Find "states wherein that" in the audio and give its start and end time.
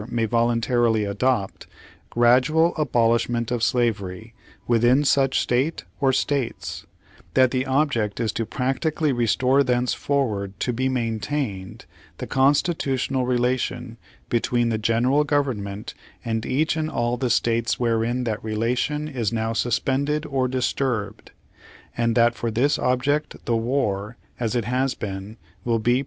17.29-18.43